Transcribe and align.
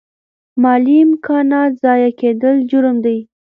د 0.03 0.03
مالي 0.63 0.97
امکاناتو 1.07 1.77
ضایع 1.81 2.11
کیدل 2.19 2.55
جرم 2.69 2.95
دی. 3.05 3.17